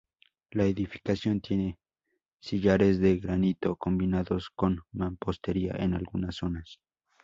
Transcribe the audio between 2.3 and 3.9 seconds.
sillares de granito,